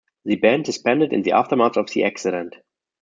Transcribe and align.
The 0.25 0.35
band 0.37 0.65
disbanded 0.65 1.13
in 1.13 1.21
the 1.21 1.33
aftermath 1.33 1.77
of 1.77 1.91
the 1.91 2.05
accident. 2.05 2.55